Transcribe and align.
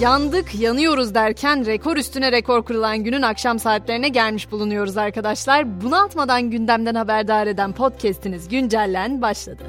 Yandık, 0.00 0.54
yanıyoruz 0.54 1.14
derken 1.14 1.66
rekor 1.66 1.96
üstüne 1.96 2.32
rekor 2.32 2.64
kırılan 2.64 2.98
günün 2.98 3.22
akşam 3.22 3.58
saatlerine 3.58 4.08
gelmiş 4.08 4.50
bulunuyoruz 4.50 4.96
arkadaşlar. 4.96 5.82
Bunu 5.82 5.96
atmadan 5.96 6.50
gündemden 6.50 6.94
haberdar 6.94 7.46
eden 7.46 7.72
podcast'iniz 7.72 8.48
Güncellen 8.48 9.22
başladı. 9.22 9.62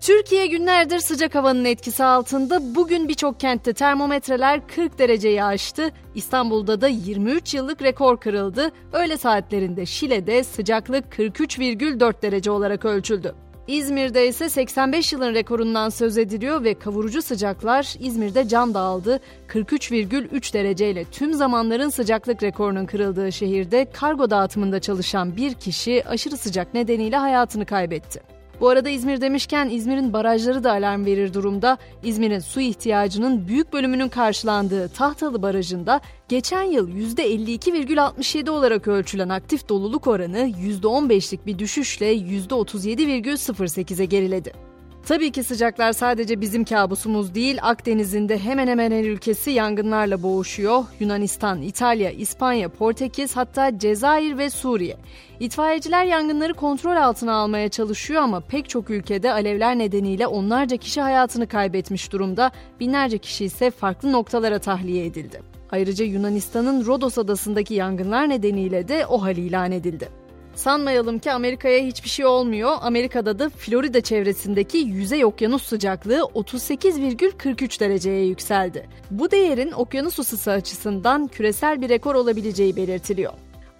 Türkiye 0.00 0.46
günlerdir 0.46 0.98
sıcak 0.98 1.34
havanın 1.34 1.64
etkisi 1.64 2.04
altında. 2.04 2.74
Bugün 2.74 3.08
birçok 3.08 3.40
kentte 3.40 3.72
termometreler 3.72 4.68
40 4.68 4.98
dereceyi 4.98 5.44
aştı. 5.44 5.90
İstanbul'da 6.14 6.80
da 6.80 6.88
23 6.88 7.54
yıllık 7.54 7.82
rekor 7.82 8.20
kırıldı. 8.20 8.70
Öğle 8.92 9.16
saatlerinde 9.16 9.86
Şile'de 9.86 10.44
sıcaklık 10.44 11.18
43,4 11.18 12.22
derece 12.22 12.50
olarak 12.50 12.84
ölçüldü. 12.84 13.34
İzmir'de 13.68 14.28
ise 14.28 14.48
85 14.48 15.12
yılın 15.12 15.34
rekorundan 15.34 15.88
söz 15.88 16.18
ediliyor 16.18 16.64
ve 16.64 16.74
kavurucu 16.74 17.22
sıcaklar 17.22 17.94
İzmir'de 18.00 18.48
can 18.48 18.74
dağıldı. 18.74 19.20
43,3 19.48 20.52
dereceyle 20.54 21.04
tüm 21.04 21.34
zamanların 21.34 21.88
sıcaklık 21.88 22.42
rekorunun 22.42 22.86
kırıldığı 22.86 23.32
şehirde 23.32 23.86
kargo 23.92 24.30
dağıtımında 24.30 24.80
çalışan 24.80 25.36
bir 25.36 25.54
kişi 25.54 26.04
aşırı 26.08 26.36
sıcak 26.36 26.74
nedeniyle 26.74 27.16
hayatını 27.16 27.66
kaybetti. 27.66 28.37
Bu 28.60 28.68
arada 28.68 28.88
İzmir 28.88 29.20
demişken 29.20 29.68
İzmir'in 29.68 30.12
barajları 30.12 30.64
da 30.64 30.72
alarm 30.72 31.04
verir 31.04 31.34
durumda. 31.34 31.78
İzmir'in 32.02 32.38
su 32.38 32.60
ihtiyacının 32.60 33.48
büyük 33.48 33.72
bölümünün 33.72 34.08
karşılandığı 34.08 34.88
Tahtalı 34.88 35.42
Barajı'nda 35.42 36.00
geçen 36.28 36.62
yıl 36.62 36.88
%52,67 36.88 38.50
olarak 38.50 38.88
ölçülen 38.88 39.28
aktif 39.28 39.68
doluluk 39.68 40.06
oranı 40.06 40.38
%15'lik 40.38 41.46
bir 41.46 41.58
düşüşle 41.58 42.14
%37,08'e 42.14 44.04
geriledi. 44.04 44.67
Tabii 45.06 45.32
ki 45.32 45.42
sıcaklar 45.42 45.92
sadece 45.92 46.40
bizim 46.40 46.64
kabusumuz 46.64 47.34
değil, 47.34 47.58
Akdeniz'in 47.62 48.28
de 48.28 48.38
hemen 48.38 48.68
hemen 48.68 48.90
her 48.90 49.04
ülkesi 49.04 49.50
yangınlarla 49.50 50.22
boğuşuyor. 50.22 50.84
Yunanistan, 51.00 51.62
İtalya, 51.62 52.10
İspanya, 52.10 52.68
Portekiz 52.68 53.36
hatta 53.36 53.78
Cezayir 53.78 54.38
ve 54.38 54.50
Suriye. 54.50 54.96
İtfaiyeciler 55.40 56.04
yangınları 56.04 56.54
kontrol 56.54 56.96
altına 56.96 57.32
almaya 57.32 57.68
çalışıyor 57.68 58.22
ama 58.22 58.40
pek 58.40 58.68
çok 58.68 58.90
ülkede 58.90 59.32
alevler 59.32 59.78
nedeniyle 59.78 60.26
onlarca 60.26 60.76
kişi 60.76 61.00
hayatını 61.00 61.46
kaybetmiş 61.46 62.12
durumda, 62.12 62.50
binlerce 62.80 63.18
kişi 63.18 63.44
ise 63.44 63.70
farklı 63.70 64.12
noktalara 64.12 64.58
tahliye 64.58 65.06
edildi. 65.06 65.42
Ayrıca 65.70 66.04
Yunanistan'ın 66.04 66.86
Rodos 66.86 67.18
adasındaki 67.18 67.74
yangınlar 67.74 68.28
nedeniyle 68.28 68.88
de 68.88 69.06
o 69.06 69.22
hal 69.22 69.36
ilan 69.36 69.72
edildi. 69.72 70.27
Sanmayalım 70.58 71.18
ki 71.18 71.32
Amerika'ya 71.32 71.78
hiçbir 71.78 72.08
şey 72.08 72.26
olmuyor. 72.26 72.76
Amerika'da 72.80 73.38
da 73.38 73.48
Florida 73.48 74.00
çevresindeki 74.00 74.78
yüzey 74.78 75.24
okyanus 75.24 75.62
sıcaklığı 75.62 76.30
38,43 76.34 77.80
dereceye 77.80 78.26
yükseldi. 78.26 78.88
Bu 79.10 79.30
değerin 79.30 79.72
okyanus 79.72 80.18
ısısı 80.18 80.50
açısından 80.50 81.26
küresel 81.26 81.82
bir 81.82 81.88
rekor 81.88 82.14
olabileceği 82.14 82.76
belirtiliyor. 82.76 83.32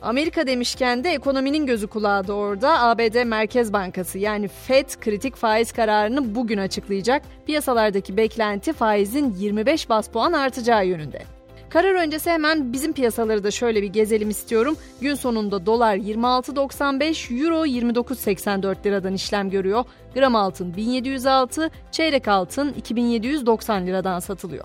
Amerika 0.02 0.46
demişken 0.46 1.04
de 1.04 1.10
ekonominin 1.10 1.66
gözü 1.66 1.86
kulağı 1.86 2.26
da 2.26 2.32
orada. 2.32 2.82
ABD 2.82 3.24
Merkez 3.24 3.72
Bankası 3.72 4.18
yani 4.18 4.48
FED 4.48 4.88
kritik 5.00 5.36
faiz 5.36 5.72
kararını 5.72 6.34
bugün 6.34 6.58
açıklayacak. 6.58 7.22
Piyasalardaki 7.46 8.16
beklenti 8.16 8.72
faizin 8.72 9.34
25 9.38 9.88
bas 9.88 10.08
puan 10.08 10.32
artacağı 10.32 10.86
yönünde. 10.86 11.37
Karar 11.70 11.94
öncesi 11.94 12.30
hemen 12.30 12.72
bizim 12.72 12.92
piyasaları 12.92 13.44
da 13.44 13.50
şöyle 13.50 13.82
bir 13.82 13.86
gezelim 13.86 14.30
istiyorum. 14.30 14.76
Gün 15.00 15.14
sonunda 15.14 15.66
dolar 15.66 15.96
26.95, 15.96 17.44
euro 17.44 17.66
29.84 17.66 18.84
liradan 18.86 19.14
işlem 19.14 19.50
görüyor. 19.50 19.84
Gram 20.14 20.36
altın 20.36 20.76
1706, 20.76 21.70
çeyrek 21.92 22.28
altın 22.28 22.72
2790 22.72 23.86
liradan 23.86 24.18
satılıyor. 24.18 24.64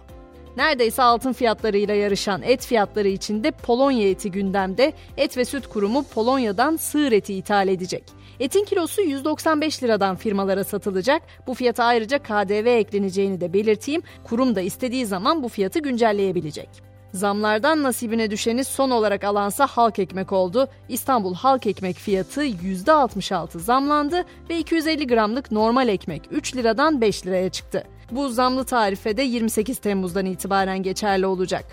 Neredeyse 0.57 1.03
altın 1.03 1.33
fiyatlarıyla 1.33 1.93
yarışan 1.93 2.41
et 2.41 2.65
fiyatları 2.65 3.07
için 3.07 3.43
de 3.43 3.51
Polonya 3.51 4.09
eti 4.09 4.31
gündemde. 4.31 4.93
Et 5.17 5.37
ve 5.37 5.45
Süt 5.45 5.67
Kurumu 5.67 6.03
Polonya'dan 6.03 6.75
sığır 6.75 7.11
eti 7.11 7.33
ithal 7.33 7.67
edecek. 7.67 8.03
Etin 8.39 8.63
kilosu 8.65 9.01
195 9.01 9.83
liradan 9.83 10.15
firmalara 10.15 10.63
satılacak. 10.63 11.21
Bu 11.47 11.53
fiyata 11.53 11.83
ayrıca 11.83 12.19
KDV 12.19 12.65
ekleneceğini 12.65 13.41
de 13.41 13.53
belirteyim. 13.53 14.01
Kurum 14.23 14.55
da 14.55 14.61
istediği 14.61 15.05
zaman 15.05 15.43
bu 15.43 15.49
fiyatı 15.49 15.79
güncelleyebilecek. 15.79 16.92
Zamlardan 17.13 17.83
nasibine 17.83 18.31
düşeni 18.31 18.63
son 18.63 18.89
olarak 18.89 19.23
alansa 19.23 19.67
halk 19.67 19.99
ekmek 19.99 20.31
oldu. 20.31 20.67
İstanbul 20.89 21.35
halk 21.35 21.67
ekmek 21.67 21.95
fiyatı 21.95 22.45
%66 22.45 23.59
zamlandı 23.59 24.23
ve 24.49 24.59
250 24.59 25.07
gramlık 25.07 25.51
normal 25.51 25.87
ekmek 25.87 26.21
3 26.31 26.55
liradan 26.55 27.01
5 27.01 27.27
liraya 27.27 27.49
çıktı. 27.49 27.83
Bu 28.11 28.29
zamlı 28.29 28.65
tarife 28.65 29.17
de 29.17 29.21
28 29.21 29.77
Temmuz'dan 29.77 30.25
itibaren 30.25 30.83
geçerli 30.83 31.25
olacak. 31.25 31.65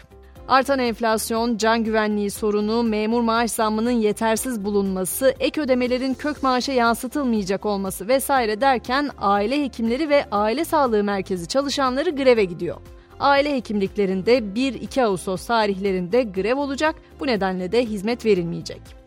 Artan 0.48 0.78
enflasyon, 0.78 1.56
can 1.56 1.84
güvenliği 1.84 2.30
sorunu, 2.30 2.82
memur 2.82 3.20
maaş 3.20 3.50
zammının 3.50 3.90
yetersiz 3.90 4.64
bulunması, 4.64 5.34
ek 5.40 5.60
ödemelerin 5.60 6.14
kök 6.14 6.42
maaşa 6.42 6.72
yansıtılmayacak 6.72 7.66
olması 7.66 8.08
vesaire 8.08 8.60
derken 8.60 9.10
aile 9.18 9.62
hekimleri 9.62 10.08
ve 10.08 10.24
aile 10.30 10.64
sağlığı 10.64 11.04
merkezi 11.04 11.48
çalışanları 11.48 12.10
greve 12.10 12.44
gidiyor 12.44 12.76
aile 13.20 13.54
hekimliklerinde 13.54 14.38
1-2 14.38 15.02
Ağustos 15.02 15.46
tarihlerinde 15.46 16.22
grev 16.22 16.56
olacak. 16.56 16.94
Bu 17.20 17.26
nedenle 17.26 17.72
de 17.72 17.84
hizmet 17.84 18.24
verilmeyecek. 18.24 19.00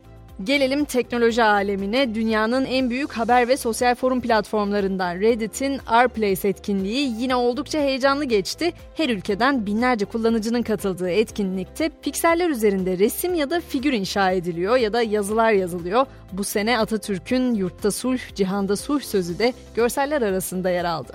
Gelelim 0.44 0.86
teknoloji 0.86 1.44
alemine. 1.44 2.16
Dünyanın 2.16 2.66
en 2.66 2.90
büyük 2.90 3.12
haber 3.12 3.48
ve 3.48 3.58
sosyal 3.58 3.96
forum 3.96 4.22
platformlarından 4.22 5.20
Reddit'in 5.20 5.78
R-Place 5.78 6.48
etkinliği 6.48 7.22
yine 7.22 7.36
oldukça 7.36 7.80
heyecanlı 7.80 8.26
geçti. 8.26 8.74
Her 8.96 9.10
ülkeden 9.10 9.66
binlerce 9.66 10.06
kullanıcının 10.06 10.62
katıldığı 10.62 11.10
etkinlikte 11.10 11.90
pikseller 11.90 12.50
üzerinde 12.50 12.98
resim 12.98 13.34
ya 13.34 13.50
da 13.50 13.62
figür 13.62 13.94
inşa 13.94 14.32
ediliyor 14.32 14.78
ya 14.78 14.94
da 14.94 15.02
yazılar 15.02 15.52
yazılıyor. 15.52 16.06
Bu 16.32 16.44
sene 16.44 16.78
Atatürk'ün 16.78 17.54
yurtta 17.54 17.92
sulh, 17.92 18.36
cihanda 18.36 18.76
sulh 18.76 19.02
sözü 19.02 19.40
de 19.40 19.54
görseller 19.76 20.22
arasında 20.22 20.70
yer 20.70 20.86
aldı. 20.86 21.14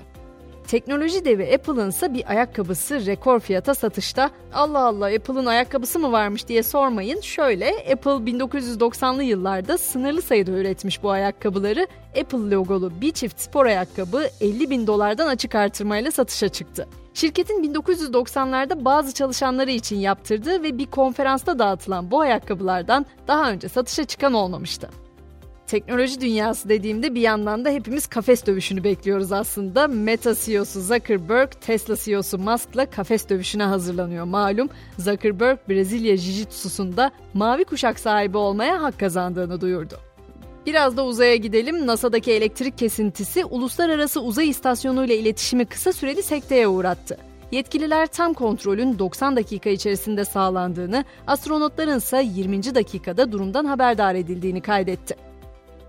Teknoloji 0.69 1.25
devi 1.25 1.53
Apple'ın 1.55 1.89
ise 1.89 2.13
bir 2.13 2.31
ayakkabısı 2.31 3.05
rekor 3.05 3.39
fiyata 3.39 3.75
satışta. 3.75 4.31
Allah 4.53 4.79
Allah 4.79 5.05
Apple'ın 5.05 5.45
ayakkabısı 5.45 5.99
mı 5.99 6.11
varmış 6.11 6.47
diye 6.47 6.63
sormayın. 6.63 7.21
Şöyle 7.21 7.69
Apple 7.91 8.11
1990'lı 8.11 9.23
yıllarda 9.23 9.77
sınırlı 9.77 10.21
sayıda 10.21 10.51
üretmiş 10.51 11.03
bu 11.03 11.11
ayakkabıları. 11.11 11.87
Apple 12.19 12.55
logolu 12.55 13.01
bir 13.01 13.11
çift 13.11 13.41
spor 13.41 13.65
ayakkabı 13.65 14.27
50 14.41 14.69
bin 14.69 14.87
dolardan 14.87 15.27
açık 15.27 15.55
artırmayla 15.55 16.11
satışa 16.11 16.49
çıktı. 16.49 16.87
Şirketin 17.13 17.73
1990'larda 17.73 18.85
bazı 18.85 19.13
çalışanları 19.13 19.71
için 19.71 19.97
yaptırdığı 19.97 20.63
ve 20.63 20.77
bir 20.77 20.85
konferansta 20.85 21.59
dağıtılan 21.59 22.11
bu 22.11 22.21
ayakkabılardan 22.21 23.05
daha 23.27 23.51
önce 23.51 23.69
satışa 23.69 24.03
çıkan 24.03 24.33
olmamıştı. 24.33 24.89
Teknoloji 25.69 26.21
dünyası 26.21 26.69
dediğimde 26.69 27.15
bir 27.15 27.21
yandan 27.21 27.65
da 27.65 27.69
hepimiz 27.69 28.07
kafes 28.07 28.45
dövüşünü 28.45 28.83
bekliyoruz 28.83 29.31
aslında. 29.31 29.87
Meta 29.87 30.35
CEO'su 30.35 30.81
Zuckerberg, 30.81 31.49
Tesla 31.61 31.95
CEO'su 31.95 32.37
Musk'la 32.37 32.85
kafes 32.85 33.29
dövüşüne 33.29 33.63
hazırlanıyor 33.63 34.25
malum. 34.25 34.69
Zuckerberg 34.97 35.57
Brezilya 35.69 36.15
Jiu-Jitsu'sunda 36.15 37.11
mavi 37.33 37.63
kuşak 37.63 37.99
sahibi 37.99 38.37
olmaya 38.37 38.81
hak 38.81 38.99
kazandığını 38.99 39.61
duyurdu. 39.61 39.95
Biraz 40.65 40.97
da 40.97 41.05
uzaya 41.05 41.35
gidelim. 41.35 41.87
NASA'daki 41.87 42.31
elektrik 42.31 42.77
kesintisi 42.77 43.45
uluslararası 43.45 44.21
uzay 44.21 44.49
istasyonu 44.49 45.05
ile 45.05 45.17
iletişimi 45.17 45.65
kısa 45.65 45.93
süreli 45.93 46.23
sekteye 46.23 46.67
uğrattı. 46.67 47.17
Yetkililer 47.51 48.07
tam 48.07 48.33
kontrolün 48.33 48.99
90 48.99 49.35
dakika 49.35 49.69
içerisinde 49.69 50.25
sağlandığını, 50.25 51.05
astronotların 51.27 51.97
ise 51.97 52.21
20. 52.35 52.75
dakikada 52.75 53.31
durumdan 53.31 53.65
haberdar 53.65 54.15
edildiğini 54.15 54.61
kaydetti. 54.61 55.28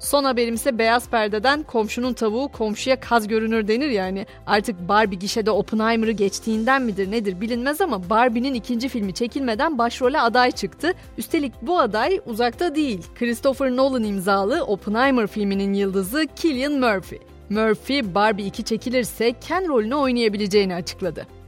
Son 0.01 0.25
haberimse 0.25 0.79
beyaz 0.79 1.09
perdeden 1.09 1.63
komşunun 1.63 2.13
tavuğu 2.13 2.49
komşuya 2.49 3.01
kaz 3.01 3.29
görünür 3.29 3.69
denir 3.69 3.89
yani. 3.89 4.27
Artık 4.47 4.89
Barbie 4.89 5.19
gişede 5.19 5.51
Oppenheimer'ı 5.51 6.11
geçtiğinden 6.11 6.83
midir 6.83 7.11
nedir 7.11 7.41
bilinmez 7.41 7.81
ama 7.81 8.11
Barbie'nin 8.11 8.55
ikinci 8.55 8.89
filmi 8.89 9.15
çekilmeden 9.15 9.79
başrole 9.79 10.21
aday 10.21 10.51
çıktı. 10.51 10.93
Üstelik 11.19 11.53
bu 11.63 11.79
aday 11.79 12.21
uzakta 12.27 12.75
değil. 12.75 13.03
Christopher 13.19 13.77
Nolan 13.77 14.05
imzalı 14.05 14.65
Oppenheimer 14.65 15.27
filminin 15.27 15.75
yıldızı 15.75 16.27
Cillian 16.37 16.73
Murphy. 16.73 17.21
Murphy 17.51 18.15
Barbie 18.15 18.47
2 18.47 18.65
çekilirse 18.65 19.33
Ken 19.41 19.69
rolünü 19.69 19.95
oynayabileceğini 19.95 20.75
açıkladı. 20.75 21.40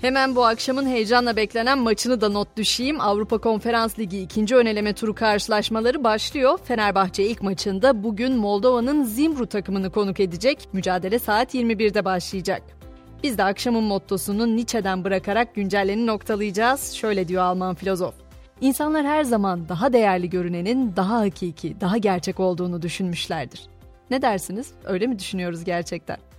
Hemen 0.00 0.36
bu 0.36 0.44
akşamın 0.44 0.86
heyecanla 0.86 1.36
beklenen 1.36 1.78
maçını 1.78 2.20
da 2.20 2.28
not 2.28 2.56
düşeyim. 2.56 3.00
Avrupa 3.00 3.38
Konferans 3.38 3.98
Ligi 3.98 4.22
ikinci 4.22 4.56
öneleme 4.56 4.92
turu 4.92 5.14
karşılaşmaları 5.14 6.04
başlıyor. 6.04 6.58
Fenerbahçe 6.64 7.24
ilk 7.24 7.42
maçında 7.42 8.02
bugün 8.02 8.36
Moldova'nın 8.36 9.04
Zimbru 9.04 9.46
takımını 9.46 9.90
konuk 9.90 10.20
edecek. 10.20 10.68
Mücadele 10.72 11.18
saat 11.18 11.54
21'de 11.54 12.04
başlayacak. 12.04 12.62
Biz 13.22 13.38
de 13.38 13.44
akşamın 13.44 13.82
mottosunu 13.82 14.56
Nietzsche'den 14.56 15.04
bırakarak 15.04 15.54
güncelleni 15.54 16.06
noktalayacağız. 16.06 16.92
Şöyle 16.92 17.28
diyor 17.28 17.42
Alman 17.42 17.74
filozof. 17.74 18.14
İnsanlar 18.60 19.06
her 19.06 19.24
zaman 19.24 19.68
daha 19.68 19.92
değerli 19.92 20.30
görünenin 20.30 20.96
daha 20.96 21.18
hakiki, 21.18 21.80
daha 21.80 21.96
gerçek 21.96 22.40
olduğunu 22.40 22.82
düşünmüşlerdir. 22.82 23.60
Ne 24.10 24.22
dersiniz? 24.22 24.72
Öyle 24.84 25.06
mi 25.06 25.18
düşünüyoruz 25.18 25.64
gerçekten? 25.64 26.29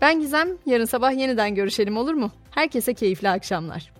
Ben 0.00 0.20
Gizem, 0.20 0.48
yarın 0.66 0.84
sabah 0.84 1.12
yeniden 1.18 1.54
görüşelim 1.54 1.96
olur 1.96 2.14
mu? 2.14 2.30
Herkese 2.50 2.94
keyifli 2.94 3.28
akşamlar. 3.28 3.92